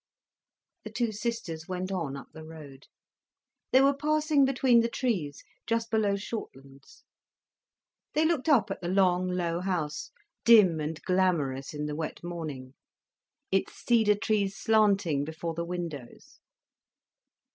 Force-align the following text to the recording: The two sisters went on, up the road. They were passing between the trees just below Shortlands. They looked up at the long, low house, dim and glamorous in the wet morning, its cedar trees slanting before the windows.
The 0.83 0.89
two 0.89 1.11
sisters 1.11 1.67
went 1.67 1.91
on, 1.91 2.17
up 2.17 2.29
the 2.33 2.43
road. 2.43 2.87
They 3.71 3.81
were 3.81 3.93
passing 3.93 4.45
between 4.45 4.79
the 4.79 4.89
trees 4.89 5.43
just 5.67 5.91
below 5.91 6.15
Shortlands. 6.15 7.03
They 8.15 8.25
looked 8.25 8.49
up 8.49 8.71
at 8.71 8.81
the 8.81 8.87
long, 8.87 9.27
low 9.27 9.59
house, 9.59 10.09
dim 10.43 10.79
and 10.79 10.99
glamorous 11.03 11.71
in 11.71 11.85
the 11.85 11.95
wet 11.95 12.23
morning, 12.23 12.73
its 13.51 13.73
cedar 13.73 14.15
trees 14.15 14.57
slanting 14.57 15.23
before 15.23 15.53
the 15.53 15.65
windows. 15.65 16.39